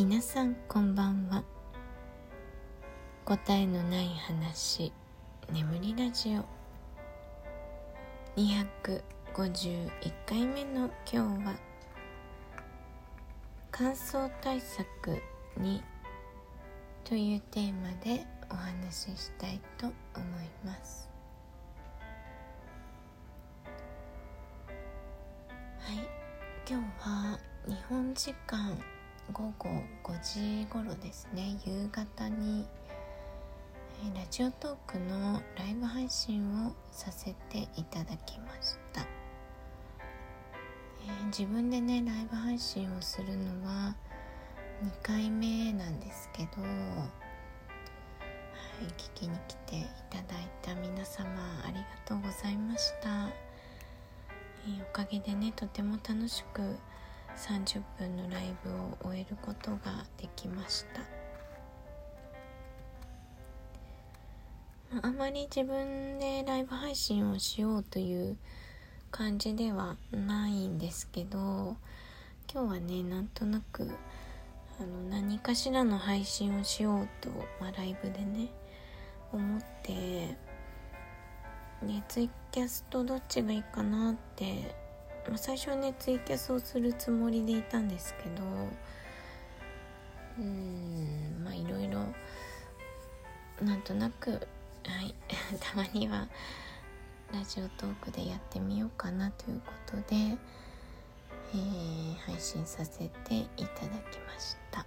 [0.00, 1.42] 皆さんこんばんは。
[3.24, 4.92] 答えのない話
[5.52, 6.44] 眠りラジオ。
[8.40, 9.90] 251
[10.24, 11.56] 回目の今日は
[13.72, 15.20] 乾燥対策
[15.56, 15.82] に
[17.02, 21.10] というテーマでお話ししたいと思います。
[25.80, 25.96] はい。
[26.70, 28.78] 今日は日本時間
[29.32, 29.68] 午後
[30.04, 31.58] 5時頃ですね。
[31.64, 32.66] 夕方に
[34.14, 43.96] ラジオトークのライブ配信をさせていただきました、えー、自分でねライブ配信をするのは
[44.84, 46.68] 2回目なんですけど、は
[48.82, 51.26] い、聞きに来ていただいた皆様
[51.64, 53.28] ありがとうございました、
[54.64, 56.76] えー、おかげでねとても楽しく
[57.38, 61.00] 30分のライブを終えることができました。
[65.02, 68.36] あまり自分でライブ配信をしようという
[69.10, 71.76] 感じではないんですけど
[72.50, 73.90] 今日はねなんとなく
[74.80, 77.28] あの何かしらの配信をしようと、
[77.60, 78.48] まあ、ライブでね
[79.32, 80.36] 思って
[81.82, 84.74] ねツイキャスとどっちがいいかなって、
[85.36, 88.44] 最初はねツイキャスをするつもりでいたんですけど
[90.38, 92.00] うんまあいろいろ
[93.62, 94.36] なんとなくは
[95.02, 95.14] い
[95.60, 96.28] たまには
[97.32, 104.86] ラジオトークでやってみようかなということで、えー、配信させていただきました。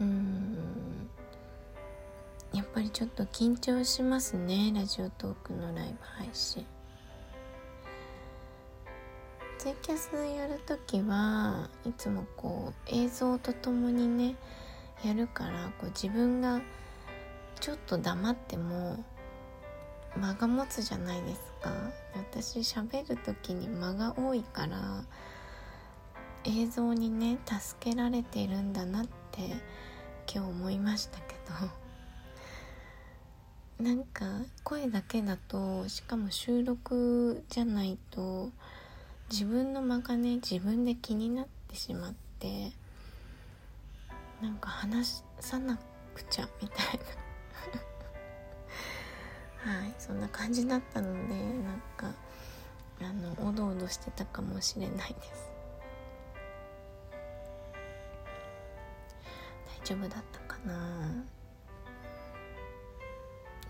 [0.00, 0.69] うん。
[2.70, 6.64] っぱりちょっと緊張しますねラジオトークのライブ配信。
[9.58, 14.36] ツイキャスやるときはいつもこう映像とともにね
[15.04, 16.60] やるからこう自分が
[17.58, 19.04] ちょっと黙っても
[20.16, 21.72] 間が持つじゃないですか。
[22.14, 25.02] 私喋る時に間が多いから
[26.44, 29.40] 映像にね助けられてるんだなって
[30.32, 31.79] 今日思いましたけど。
[33.80, 34.26] なんか
[34.62, 38.50] 声だけだとしかも収録じゃないと
[39.30, 42.72] 自分の間がね自分で気になってしまって
[44.42, 45.78] なんか話さな
[46.14, 47.00] くちゃみたい
[49.64, 49.72] な。
[49.80, 52.12] はいそんな感じだったのでなんか
[53.00, 55.50] あのおどおどしてたかもしれないです。
[59.82, 61.39] 大丈夫だったかな？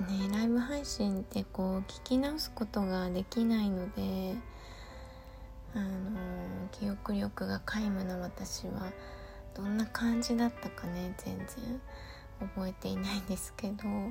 [0.00, 4.34] ねライブ配信ってこう聞き直すことができないので
[5.74, 5.88] あの
[6.72, 8.92] 記憶力が皆無な私は
[9.54, 11.80] どんな感じだったかね全然
[12.40, 14.04] 覚えていないんですけどは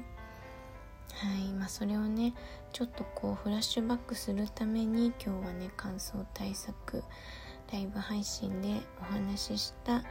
[1.37, 2.33] いまあそれをね
[2.71, 7.03] ちょっとこうフラッシュバックするために今日はね乾燥対策
[7.73, 10.03] ライブ配信でお話しした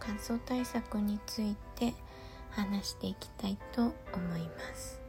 [0.00, 1.94] 乾燥対策について
[2.50, 3.92] 話していきたいと思
[4.36, 5.03] います。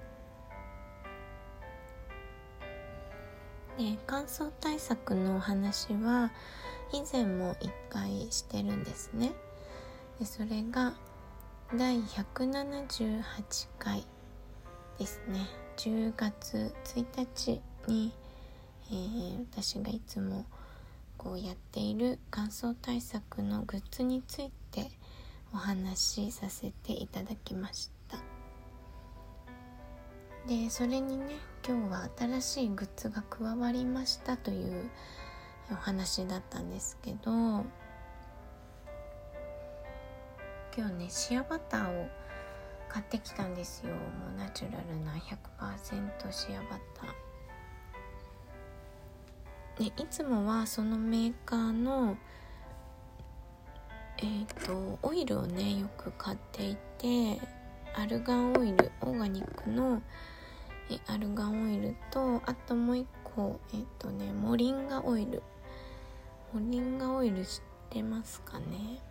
[3.78, 6.31] で乾燥対策のお話は
[6.94, 9.34] 以前も1回してるんですね。
[10.19, 10.94] でそれが
[11.75, 13.24] 第178
[13.78, 14.06] 回
[14.97, 15.47] ですね。
[15.78, 18.13] 10月1日に、
[18.90, 20.46] えー、私がいつも
[21.18, 24.90] こうやっている乾燥対策のグッズについて
[25.53, 28.18] お話しさせていただきました。
[30.47, 31.36] でそれにね
[31.68, 34.88] 今日は新しいグッズが加わりましたという
[35.72, 37.66] お話だったんですけど今
[40.75, 42.08] 日ねシアバターを
[42.88, 43.98] 買ってきたんですよも
[44.36, 49.89] うナチュラルな100%シアバター。
[49.89, 52.16] でいつもはそのメーカーの
[54.19, 57.42] えっ、ー、とオイルをねよく買っていて
[57.95, 60.04] アルガンオイルオーガニックの
[60.90, 65.42] えアルガンオイルとあともう一個えっ、とねモリンガオイル。
[66.54, 69.02] モリンガオイル知ってますかね？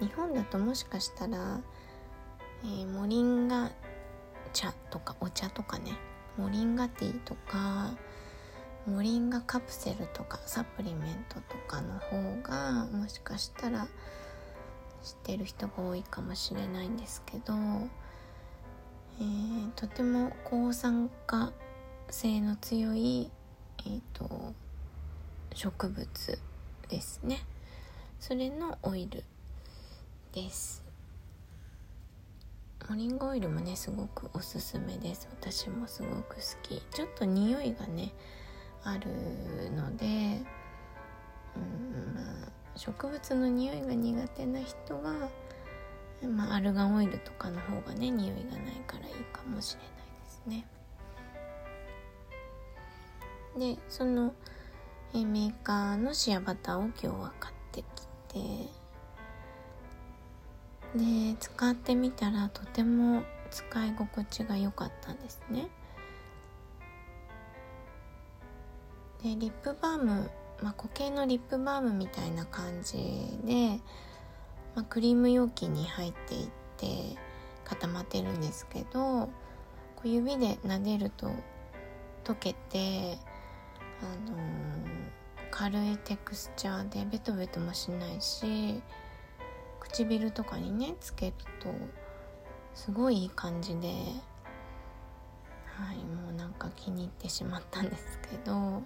[0.00, 1.60] 日本だともしかしたら、
[2.64, 3.70] えー、モリンガ
[4.52, 5.92] 茶とかお茶とかね。
[6.38, 7.94] モリンガティーとか
[8.86, 13.86] モリンガカプセルとかサプリメントとかの方がもしかしたら
[15.02, 17.52] 知ってる人が多いかもしれないんですけど
[19.20, 21.52] えー、とても抗酸化
[22.08, 23.30] 性の強い、
[23.86, 24.54] えーと、
[25.54, 26.38] 植物
[26.88, 27.38] ですね。
[28.20, 29.24] それのオイル
[30.32, 30.82] です。
[32.92, 35.26] モリンゴオイルもねすごくおすすめです。
[35.40, 36.82] 私もすごく好き。
[36.94, 38.12] ちょっと匂いがね
[38.84, 39.08] ある
[39.74, 40.04] ので、
[41.56, 42.12] うん、
[42.76, 45.30] 植物の匂いが苦手な人は、
[46.52, 49.88] アルガンオイルとかの方がね匂いがないからいいかもしれない
[50.24, 50.66] ですね。
[53.76, 54.34] でその
[55.14, 57.84] えメーカーのシアバターを今日は買ってき
[58.28, 58.38] て
[60.94, 65.68] で使ってみたらとても使い心地が良かったんですね。
[69.22, 70.30] でリップバーム、
[70.62, 72.96] まあ、固形のリップバームみたいな感じ
[73.44, 73.80] で、
[74.74, 76.48] まあ、クリーム容器に入っていっ
[76.78, 77.16] て
[77.64, 79.26] 固まってるんですけど
[79.96, 81.30] こう指で撫でると
[82.24, 83.18] 溶けて、
[84.00, 84.40] あのー、
[85.50, 88.80] 軽いテクスチャーでベトベトもしないし
[89.80, 91.68] 唇とかにねつけると
[92.74, 93.88] すごいいい感じで
[95.66, 98.82] はいもうなんか気に入ってしまったんですけど。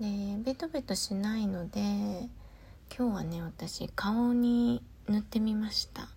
[0.00, 0.06] で
[0.42, 1.80] ベトベトしないので
[2.96, 6.08] 今日はね私顔に塗ってみました。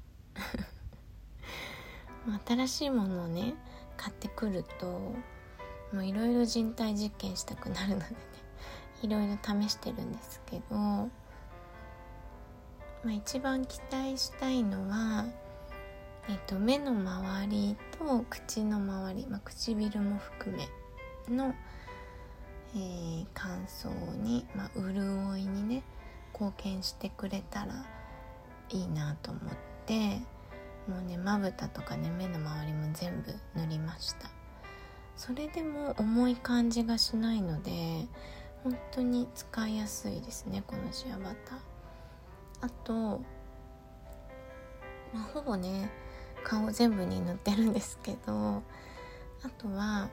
[2.48, 3.56] 新しいものをね
[3.98, 5.14] 買ってくると
[5.92, 8.16] もういろいろ人体実験したくなるのでね
[9.02, 11.10] いろいろ試してるんですけど、ま
[13.08, 15.26] あ、一番期待したいのは、
[16.30, 20.70] えっと、目の周りと口の周り、まあ、唇も含め
[21.36, 21.54] の、
[22.76, 23.90] えー、乾燥
[24.22, 25.84] に、まあ、潤いにね
[26.34, 27.86] 貢献してくれたら
[28.70, 29.44] いいなと思っ
[29.86, 30.20] て
[30.88, 34.30] もうねまぶたとかね目の周りも全部塗りました。
[35.16, 37.72] それでも重い感じがしないので
[38.64, 41.60] 本当に使いやすいですねこのシアバター。
[42.62, 43.22] あと、
[45.14, 45.92] まあ、ほぼね
[46.44, 48.64] 顔全部に塗ってるんですけど
[49.44, 50.10] あとは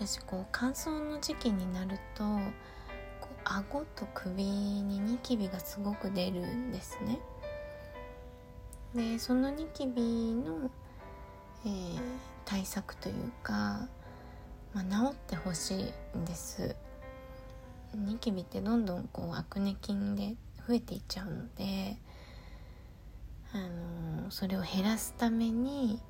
[0.00, 2.22] 私こう乾燥の時期になると
[3.20, 7.18] こう顎と首にニキビがすごく出るんですね。
[8.94, 10.70] でそのニキビの、
[11.66, 12.00] えー、
[12.44, 13.88] 対策というか、
[14.72, 16.76] まあ、治ってほしいんです。
[17.92, 20.36] ニキビってどんどんこうアクネ菌で
[20.68, 21.96] 増えていっちゃうので、
[23.52, 26.00] あのー、それを減らすために、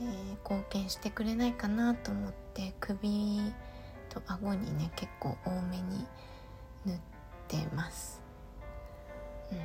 [0.00, 3.40] えー、貢献してくれないかなと思って首
[4.08, 6.06] と顎にね結構多めに
[6.84, 6.96] 塗っ
[7.48, 8.20] てます。
[9.52, 9.58] うん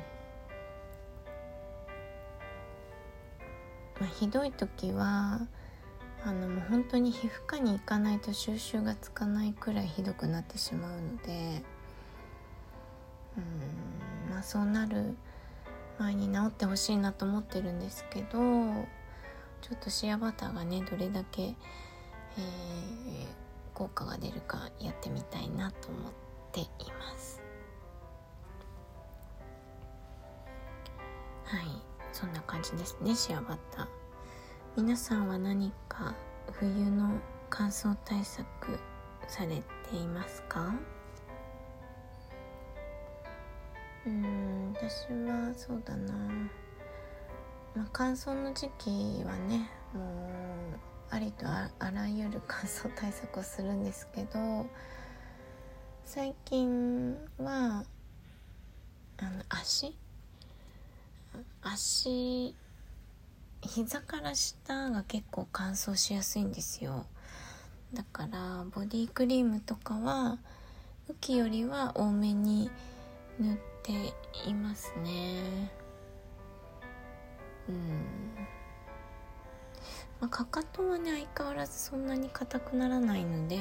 [4.00, 5.40] まあ、ひどい時は
[6.24, 11.62] あのもう本当に皮膚科に行かないと収集がつかないくらいひどくなってしまうので
[13.36, 13.40] う
[14.28, 15.16] んまあそうなる
[15.98, 18.38] 前に治ってほしいなと思ってるんですけど
[19.62, 21.54] ちょっとシアバターがねどれだけ、
[22.38, 23.26] えー、
[23.74, 26.12] 効果が出るかやってみたいなと思っ
[26.52, 26.66] てい
[26.98, 27.42] ます。
[31.44, 31.62] はい
[32.12, 33.86] そんな感じですねシアバター。
[34.76, 36.14] 皆さんは何か
[36.52, 37.10] 冬の
[37.48, 38.78] 乾燥対策
[39.28, 40.74] されていますか？
[44.06, 46.14] うん私はそうだな、
[47.74, 50.78] まあ、乾燥の時期はねもう
[51.10, 54.66] ありとあらゆる乾燥対策をするんですけど
[56.04, 57.84] 最近は
[59.18, 59.96] あの足？
[61.62, 62.54] 足
[63.62, 67.06] 膝から下が結構乾燥しやすいんですよ。
[67.92, 70.38] だからボディクリームとかは
[71.08, 72.70] 浮きよりは多めに
[73.40, 73.92] 塗って
[74.48, 75.70] いますね。
[77.68, 78.55] うん。
[80.20, 83.58] まあ、かかとはね相変わらずそんなに硬くならないので、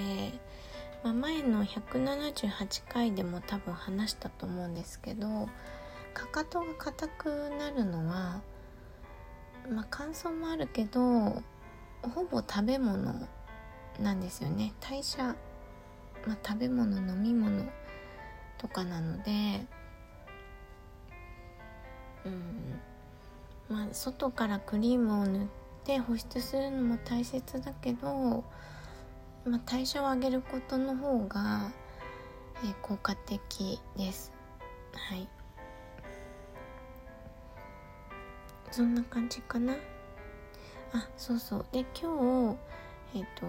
[1.04, 5.50] まあ、前の178回でも多分話したと思うんですけど
[6.14, 8.42] かかとが硬くなるのは
[9.70, 13.28] まあ乾燥もあるけどほぼ食べ物
[14.00, 14.74] なんですよね。
[14.82, 15.36] 代謝、
[16.28, 17.66] まあ、食べ物飲み物
[18.58, 19.66] とかなので
[22.26, 22.80] うん。
[23.70, 25.65] まあ外からクリームを塗って
[26.00, 28.44] 保湿するのも大切だけど、
[29.46, 31.72] まあ、代謝を上げることの方が、
[32.64, 34.34] えー、効果的です。
[34.94, 35.28] はい。
[38.72, 39.76] そんな感じかな。
[40.94, 41.66] あそうそう。
[41.72, 42.56] で今
[43.14, 43.46] 日、えっ、と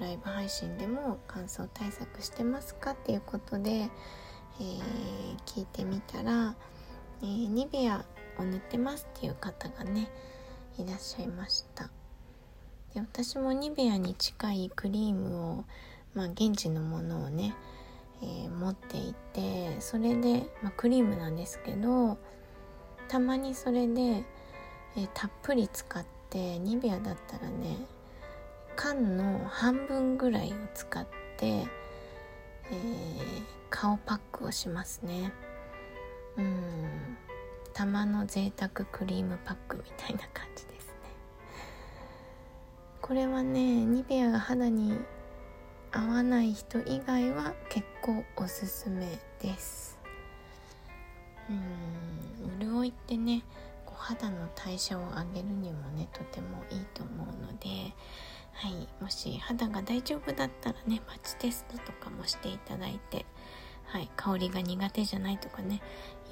[0.00, 4.70] ライブ配信でも乾燥対策してますかっていうことで、えー、
[5.44, 6.54] 聞いてみたら、
[7.22, 8.04] えー、ニベア
[8.38, 10.10] を塗ってますっていう方がね
[10.80, 11.90] いらっしゃいました。
[12.94, 15.64] で私もニベアに近いクリームを、
[16.14, 17.54] まあ、現地のものをね、
[18.22, 22.18] えー、持っていてそれで、まあ、クリームなんですけど
[23.08, 27.76] たまにそれで、えー、たっぷり使ってニベアだったらね
[28.74, 31.06] 缶の半分ぐらいを使っ
[31.36, 31.66] て、えー、
[33.68, 35.32] 顔パックをしますね。
[36.38, 37.18] うん。
[37.74, 40.92] 玉の贅沢クリームパックみたいな感じですね。
[43.00, 44.98] これはねニベアが肌に
[45.92, 49.98] 合わない人以外は結構おすすめです。
[51.48, 53.42] うん潤いってね
[54.00, 57.94] 肌の代謝を上げるにもねとてもいいと思うので
[58.60, 63.24] はい、もし肌が大丈夫だったらねパッチテストとかもしていただいて、
[63.86, 65.80] はい、香りが苦手じゃないとかね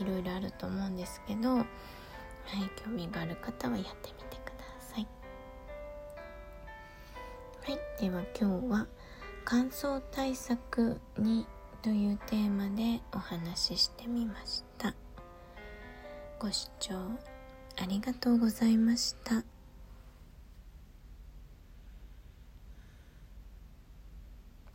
[0.00, 1.66] いろいろあると思うんですけど、はい、
[2.84, 5.06] 興味がある方はやってみてください。
[7.64, 8.86] はい、では今日は
[9.44, 11.46] 乾燥対策に
[11.82, 14.94] というテーマでお話ししてみました。
[16.38, 16.94] ご視聴
[17.80, 19.57] ありがとうございました。